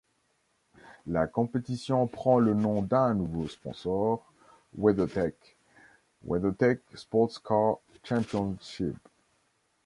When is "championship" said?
8.03-8.97